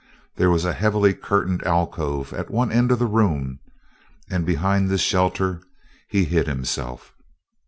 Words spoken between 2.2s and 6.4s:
at one end of the room, and behind this shelter he